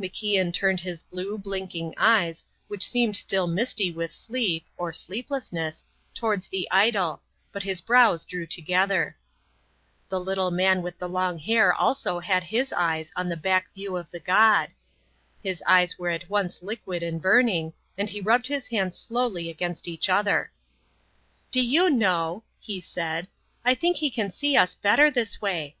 [0.00, 6.46] MacIan turned his blue, blinking eyes, which seemed still misty with sleep (or sleeplessness) towards
[6.46, 7.20] the idol,
[7.50, 9.16] but his brows drew together.
[10.08, 13.96] The little man with the long hair also had his eyes on the back view
[13.96, 14.68] of the god.
[15.42, 19.88] His eyes were at once liquid and burning, and he rubbed his hands slowly against
[19.88, 20.52] each other.
[21.50, 23.26] "Do you know," he said,
[23.64, 25.74] "I think he can see us better this way.